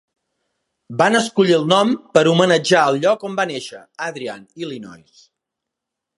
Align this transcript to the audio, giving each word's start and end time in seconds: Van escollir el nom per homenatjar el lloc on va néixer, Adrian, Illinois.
Van 1.01 1.17
escollir 1.19 1.53
el 1.57 1.67
nom 1.73 1.91
per 2.19 2.23
homenatjar 2.31 2.81
el 2.93 2.99
lloc 3.05 3.27
on 3.31 3.37
va 3.41 3.47
néixer, 3.53 3.83
Adrian, 4.09 4.51
Illinois. 4.65 5.23